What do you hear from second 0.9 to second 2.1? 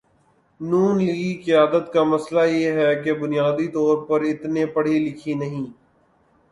لیگی قیادت کا